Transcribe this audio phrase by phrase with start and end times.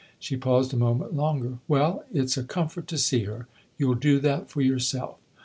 [0.17, 3.45] She paused a moment longer." Well, it's a comfort to see her.
[3.77, 5.17] You'll do that for yourself."